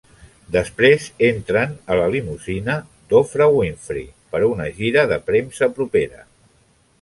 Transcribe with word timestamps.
Després 0.53 1.03
entren 1.27 1.75
a 1.95 1.97
la 1.99 2.07
limusina 2.15 2.77
d'Oprah 3.11 3.49
Winfrey 3.57 4.09
per 4.33 4.41
a 4.43 4.49
una 4.55 4.67
gira 4.81 5.05
de 5.13 5.21
premsa 5.29 5.71
propera. 5.79 6.27